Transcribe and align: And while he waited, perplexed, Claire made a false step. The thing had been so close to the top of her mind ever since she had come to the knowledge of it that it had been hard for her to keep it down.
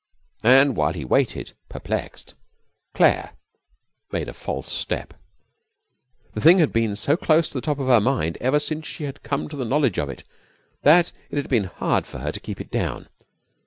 And 0.43 0.75
while 0.75 0.93
he 0.93 1.05
waited, 1.05 1.53
perplexed, 1.69 2.33
Claire 2.95 3.33
made 4.11 4.27
a 4.27 4.33
false 4.33 4.71
step. 4.73 5.13
The 6.33 6.41
thing 6.41 6.57
had 6.57 6.73
been 6.73 6.95
so 6.95 7.15
close 7.15 7.47
to 7.49 7.53
the 7.53 7.61
top 7.61 7.77
of 7.77 7.85
her 7.87 8.01
mind 8.01 8.39
ever 8.41 8.59
since 8.59 8.87
she 8.87 9.03
had 9.03 9.21
come 9.21 9.47
to 9.49 9.55
the 9.55 9.63
knowledge 9.63 9.99
of 9.99 10.09
it 10.09 10.23
that 10.81 11.11
it 11.29 11.35
had 11.37 11.49
been 11.49 11.65
hard 11.65 12.07
for 12.07 12.17
her 12.17 12.31
to 12.31 12.39
keep 12.39 12.59
it 12.59 12.71
down. 12.71 13.09